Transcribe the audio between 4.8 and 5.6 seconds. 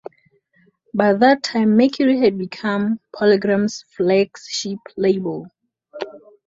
label.